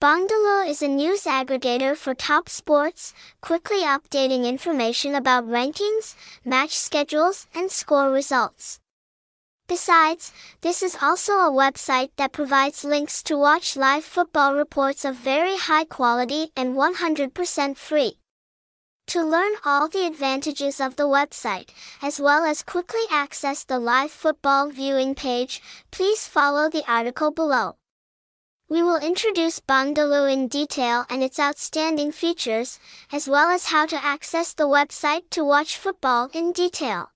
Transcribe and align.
Bongdalu 0.00 0.66
is 0.66 0.80
a 0.80 0.88
news 0.88 1.24
aggregator 1.24 1.94
for 1.94 2.14
top 2.14 2.48
sports, 2.48 3.12
quickly 3.42 3.82
updating 3.82 4.46
information 4.46 5.14
about 5.14 5.46
rankings, 5.46 6.14
match 6.42 6.70
schedules, 6.70 7.46
and 7.54 7.70
score 7.70 8.10
results. 8.10 8.80
Besides, 9.68 10.32
this 10.62 10.82
is 10.82 10.96
also 11.02 11.32
a 11.34 11.52
website 11.52 12.12
that 12.16 12.32
provides 12.32 12.82
links 12.82 13.22
to 13.24 13.36
watch 13.36 13.76
live 13.76 14.02
football 14.02 14.54
reports 14.54 15.04
of 15.04 15.16
very 15.16 15.58
high 15.58 15.84
quality 15.84 16.50
and 16.56 16.76
100% 16.76 17.76
free. 17.76 18.16
To 19.08 19.22
learn 19.22 19.52
all 19.66 19.86
the 19.86 20.06
advantages 20.06 20.80
of 20.80 20.96
the 20.96 21.08
website, 21.08 21.68
as 22.00 22.18
well 22.18 22.46
as 22.46 22.62
quickly 22.62 23.04
access 23.10 23.64
the 23.64 23.78
live 23.78 24.10
football 24.10 24.70
viewing 24.70 25.14
page, 25.14 25.60
please 25.90 26.26
follow 26.26 26.70
the 26.70 26.90
article 26.90 27.30
below. 27.30 27.76
We 28.70 28.84
will 28.84 28.98
introduce 28.98 29.58
Bongdalu 29.58 30.32
in 30.32 30.46
detail 30.46 31.04
and 31.10 31.24
its 31.24 31.40
outstanding 31.40 32.12
features, 32.12 32.78
as 33.10 33.28
well 33.28 33.50
as 33.50 33.66
how 33.74 33.84
to 33.86 34.04
access 34.04 34.52
the 34.52 34.68
website 34.68 35.28
to 35.30 35.44
watch 35.44 35.76
football 35.76 36.30
in 36.32 36.52
detail. 36.52 37.10